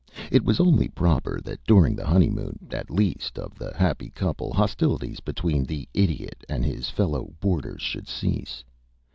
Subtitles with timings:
[0.31, 4.51] It was only proper that during the honey moon, at least, of the happy couple
[4.51, 8.63] hostilities between the Idiot and his fellow boarders should cease.